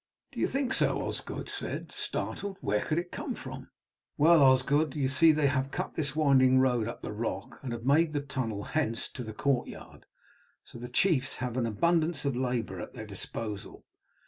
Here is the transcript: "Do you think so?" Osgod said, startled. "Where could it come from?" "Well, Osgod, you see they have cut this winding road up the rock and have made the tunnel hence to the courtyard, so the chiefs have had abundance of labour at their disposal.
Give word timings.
"Do 0.31 0.39
you 0.39 0.47
think 0.47 0.73
so?" 0.73 0.99
Osgod 1.03 1.47
said, 1.47 1.91
startled. 1.91 2.57
"Where 2.59 2.83
could 2.83 2.97
it 2.97 3.11
come 3.11 3.35
from?" 3.35 3.69
"Well, 4.17 4.41
Osgod, 4.41 4.95
you 4.95 5.07
see 5.07 5.31
they 5.31 5.45
have 5.45 5.69
cut 5.69 5.93
this 5.93 6.15
winding 6.15 6.57
road 6.57 6.87
up 6.87 7.03
the 7.03 7.11
rock 7.11 7.59
and 7.61 7.71
have 7.71 7.85
made 7.85 8.11
the 8.11 8.21
tunnel 8.21 8.63
hence 8.63 9.07
to 9.09 9.23
the 9.23 9.31
courtyard, 9.31 10.07
so 10.63 10.79
the 10.79 10.89
chiefs 10.89 11.35
have 11.35 11.53
had 11.53 11.67
abundance 11.67 12.25
of 12.25 12.35
labour 12.35 12.79
at 12.81 12.95
their 12.95 13.05
disposal. 13.05 13.85